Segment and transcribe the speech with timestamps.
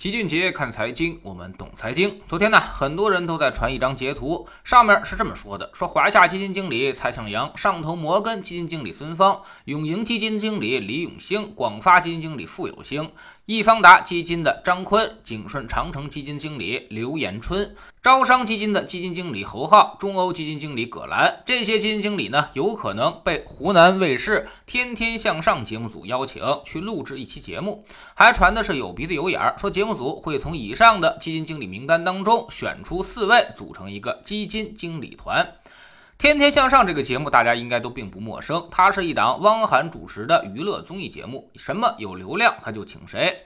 [0.00, 2.22] 齐俊杰看财经，我们懂财经。
[2.26, 13.12] 昨天呢，很多人都在传一张截图，上面是这么说的：说华夏基金经理蔡向阳、上投摩根基金经理孙芳、永盈基金经理李永兴、广发基金经理傅有兴、
[13.44, 29.89] 易方达基金的张坤、景顺长城基金经理刘延春、招商基金的基金经理侯浩、中欧基金经理葛兰，这些基金经理呢，有可能被湖南卫视《天天向上》节目组邀请去录制一期节目，还传的是有鼻子有眼儿，说节目。
[29.94, 35.54] 组会从以上的基金经理名单当中选出四位，组成一个基金经理团。
[36.18, 43.44] 天天向上这个节目大家应该都并不陌生，它是一档汪涵主持的娱乐综艺节目，什么有流量他就请谁。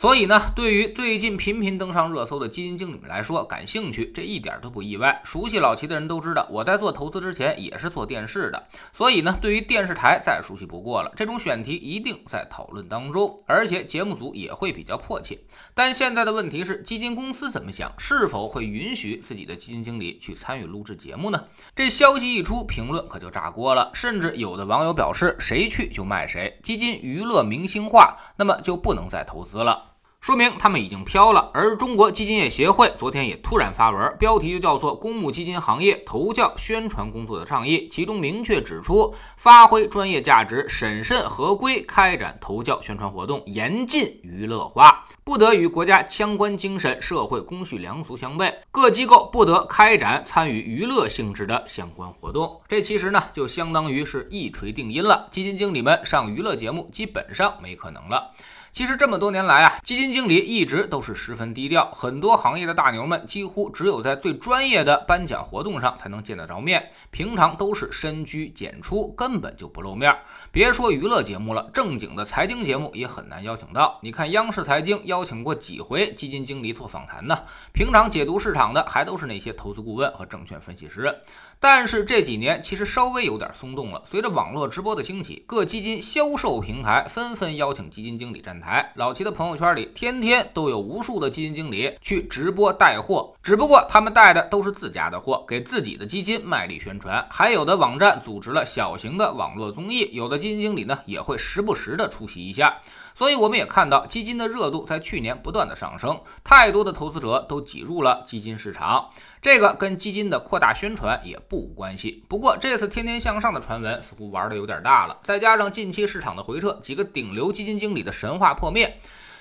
[0.00, 5.20] 所以呢，对于最近频频登上热搜的基金经理们来说，感兴趣这一点都不意外。
[5.26, 11.12] 熟悉老齐的人都知道，我在做投资之前也是做电视的，所以呢，对于电视台再熟悉不过了。
[11.14, 15.38] 这种选题一定在讨论当中，而且节目组也会比较迫切。
[15.74, 17.92] 但现在的问题是，基金公司怎么想？
[17.98, 21.44] 是否会允许自己的基金经理去参与录制节目呢？
[21.76, 23.90] 这消息一出，评论可就炸锅了。
[23.92, 29.89] 甚至有的网友表示，谁去就卖谁，基金娱乐明星化，那么就不能再投资了。
[30.20, 48.52] 说明他们已经飘了，而中国基金业协会昨天也突然发文，标题就叫做《公募基金行业投教宣传工作的倡议》，其中明确指出，发挥专业价值、审慎合规开展投教宣传活动，严禁娱乐化，不得与国家相关精神、社会公序良俗相悖。
[48.70, 52.60] 各机构不得开展参与娱乐性质的相关活动。
[52.68, 58.30] 这其实呢，就相当于是一锤定音了，基金经理们上娱乐节目基本上没可能了。
[58.72, 70.16] 其实这么多年来啊，基金经理一直都是十分低调，很多行业的大牛们几乎只有在最专业的颁奖活动上才能见得着面，平常都是深居简出，根本就不露面。
[70.52, 73.98] 别说娱乐节目了，正经的财经节目也很难邀请到。
[74.02, 77.36] 你看央视财经邀请过几回基金经理做访谈呢？
[77.72, 81.14] 平常解读市场的还都是那些投资顾问和证券分析师。
[81.58, 88.92] 但是这几年其实稍微有点松动了，随着网络直播的兴起，各基金销售平台纷纷邀请基金经理站台。
[88.94, 97.26] 老齐的朋友圈里天天都有无数的基金经理去直播带货，只不过他们带的都是自家的货，给自己的基金卖力宣传。
[97.30, 102.78] 还有的网站组织了小型的网络综艺，有的基金经理呢也会时不时的出席一下。
[103.20, 109.10] 所以我们也看到基金的热度在去年不断的上升，太多的投资者都挤入了基金市场，
[109.42, 112.24] 这个跟基金的扩大宣传也不无关系。
[112.30, 118.98] 不过这次天天向上的传闻似乎玩的有点大了，再加上近期市场的回撤，几个顶流基金经理的神话破灭。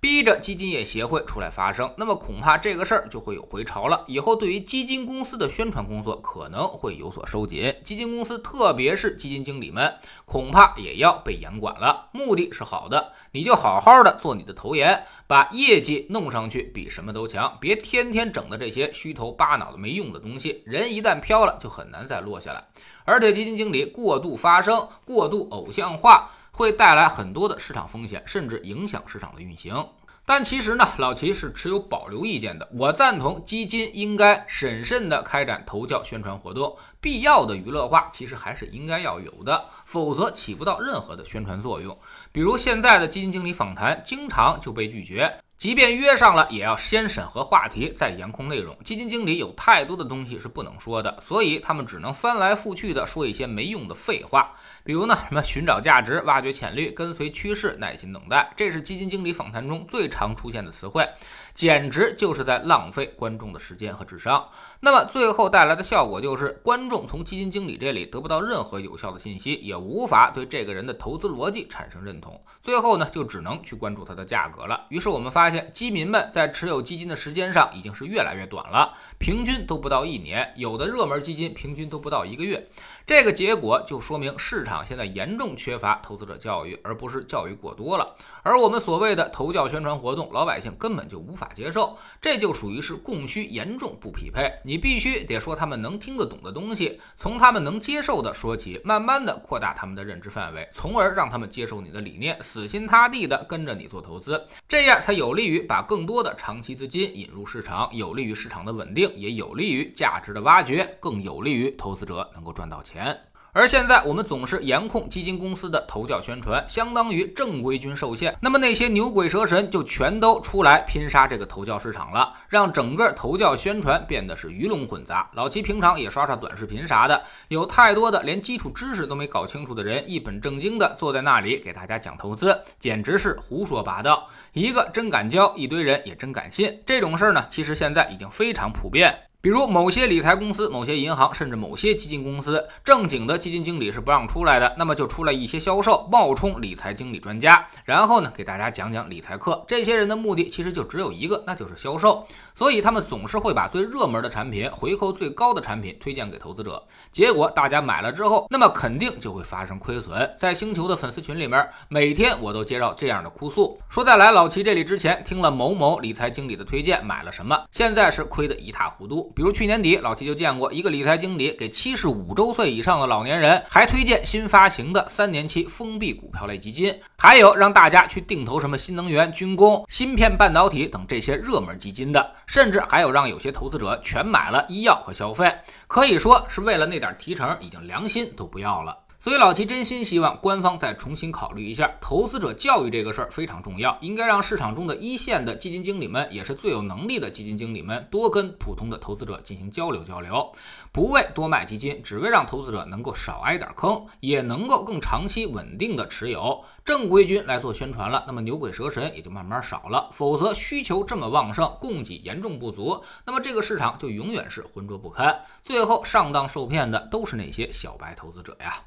[0.00, 4.02] 逼着基金业协会出来发声，那么恐怕这个事儿就会有回潮了。
[4.06, 9.94] 以后对于基金公司的宣传工作可能会有所收紧，基金公司特别是基金经理们
[10.24, 12.08] 恐怕也要被严管了。
[12.12, 20.62] 目的是好的，你就好好的做你的投研，把业绩弄上去比什么都强，别天天整的这些虚头巴脑的没用的东西。
[20.64, 22.64] 人一旦飘了，就很难再落下来。
[23.04, 26.30] 而且基金经理过度发声、过度偶像化。
[26.50, 29.86] 会带来很多的市场风险，甚至影响市场的运行。
[30.26, 32.68] 但其实呢，老齐是持有保留意见的。
[32.72, 41.98] 我赞同基金应该审慎地开展投教宣传活动，必要的娱乐化其实还是应该要有的，否则起不到任何的宣传作用。
[42.30, 45.34] 比如现在的基金经理访谈，经常就被拒绝。
[45.60, 48.74] 即便约上了，也要先审核话题，再严控内容。
[48.82, 54.54] 基金经理有太多的东西是不能说的，所以他们只能翻来覆去的说一些没用的废话。
[54.82, 61.06] 比如呢，什么寻找价值、挖掘潜力、跟随趋势、耐心等待，这是基金经理访谈中最常出现的词汇，
[61.52, 64.48] 简直就是在浪费观众的时间和智商。
[64.80, 72.42] 那么最后带来的效果就是，观众从基金经理这里得不到任何有效的信息，也无法对这个人的投资逻辑产生认同。
[72.62, 74.86] 最后呢，就只能去关注它的价格了。
[74.88, 82.68] 于是我们发现，基民们在持有基金的时间上已经是越来越短了，平均都不到一年，有的热门基金平均都不到一个月。
[83.06, 88.14] 这个结果就说明市场现在严重缺乏投资者教育，而不是教育过多了。
[88.42, 94.52] 而我们所谓的投教宣传活动，老百姓根本就无法接受，这就属于是供需严重不匹配。
[94.64, 113.18] 你必须得说他们能听得懂的东西，从他们能接受的说起，慢慢的扩大他们的认知范围，从而让他们接受你的理念，死心塌地的跟着你做投资，这样才有利利于把更多的长期资金引入市场，有利于市场的稳定，也有利于价值的挖掘，更有利于投资者能够赚到钱。
[113.52, 118.36] 而现在我们总是严控基金公司的投教宣传，相当于正规军受限。
[118.40, 125.28] 那么那些牛鬼蛇神就全都出来拼杀这个投教市场了，让整个投教宣传变得是鱼龙混杂。
[125.34, 134.28] 老齐平常也刷刷短视频啥的，有太多的连基础知识都没搞清楚的人，一本正经的坐在那里给大家讲投资，简直是胡说八道。
[134.52, 136.80] 一个真敢教，一堆人也真敢信。
[136.86, 139.29] 这种事儿呢，其实现在已经非常普遍。
[139.42, 149.64] 比如某些理财公司、某些银行，甚至某些基金公司，正经的基金经理是不让出来的，那么就出来一些销售冒充理财经理专家，然后呢给大家讲讲理财课。
[149.66, 152.26] 这些人的目的其实就只有一个，那就是销售。
[152.54, 160.30] 所以他们总是会把最热门的产品、回扣最高的产品推荐给投资者，结果大家买了之后，那么肯定就会发生亏损。
[160.36, 169.29] 在星球的粉丝群里面，每天我都接到这样的哭诉，说在来老齐这里之前听了某某理财经理的推荐买了什么，现在是亏得一塌糊涂。
[169.34, 182.34] 比如去年底，老齐就见过一个理财经理给七十五周岁以上的老年人还推荐新发行的三年期封闭股票类基金，还有让大家去定投什么新能源、军工、芯片、半导体等这些热门基金的。
[182.46, 185.52] 甚至还有让有些投资者全买了医药和消费，
[185.86, 188.96] 可以说是为了那点提成，已经良心都不要了。
[189.22, 200.50] 所以老齐真心希望官方再重新考虑一下投资者教育这个事儿非常重要，应该让市场中的一线的基金经理们，也是最有能力的基金经理们，多跟普通的投资者进行交流交流，
[200.90, 206.64] 不为多卖基金，只为让投资者能够少挨点坑，也能够更长期稳定的持有。
[206.82, 210.08] 正规军来做宣传了，那么牛鬼蛇神也就慢慢少了。
[210.12, 218.82] 否则需求这么旺盛，供给严重不足，那么这个市场就永远是浑浊不堪，最后上当受骗的都是那些小白投资者呀。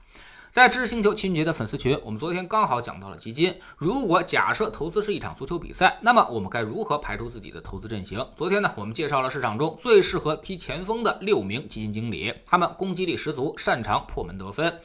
[0.54, 3.60] 在知识星球秦杰的粉丝群，我们昨天刚好讲到了基金。
[3.76, 8.24] 如果假设投资是一场足球比赛，那么我们该如何排出自己的投资阵型？
[8.38, 14.80] 昨天呢，我们介绍了市场中最适合踢前锋的六名基金经理，他们攻击力十足，擅长破门得分。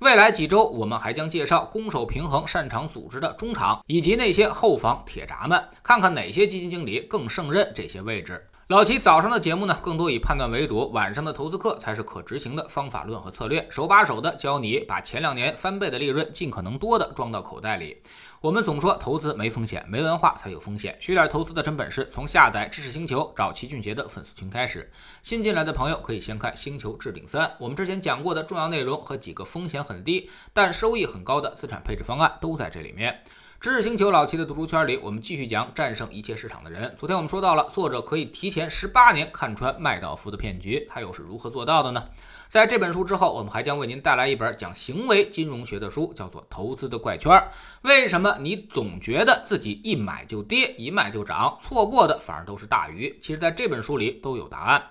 [0.00, 8.46] 未来几周，我们还将介绍攻守平衡、擅长组织的中场，以及那些后防铁闸们，看看哪些基金经理更胜任这些位置。
[8.68, 18.00] 老齐早上的节目呢，更多以判断为主，晚上的投资课才是可执行的方法论和策略，手把手的教你把前两年翻倍的利润尽可能多的装到口袋里。
[18.40, 20.96] 我们总说投资没风险，没文化才有风险。
[20.98, 24.90] 学点投资的真本事，从下载知识星球找齐俊杰的粉丝群开始。
[25.22, 33.22] 新进来的朋友可以先看《星球置顶三》，我们之前讲过的重要内容和几个风险很低但收益很高的资产配置方案都在这里面。
[33.64, 36.94] 知识星球老齐的读书圈里，我们继续讲战胜一切市场的人。
[36.98, 42.04] 昨天我们说到了，作者可以提前十八年看穿麦道夫的骗局，他又是如何做到的呢？
[42.50, 47.32] 在这本书之后，我们还将为您带来一本讲行为金融学的书，叫做《投资的怪圈》。
[47.80, 53.18] 为什么你总觉得自己一买就跌，一卖就涨，错过的反而都是大鱼？
[53.22, 54.90] 其实，在这本书里都有答案。